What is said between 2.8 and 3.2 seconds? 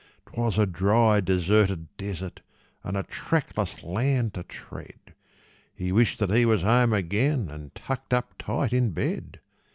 and a